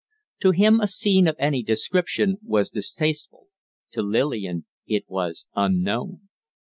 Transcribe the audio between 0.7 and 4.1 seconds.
a scene of any description was distasteful; to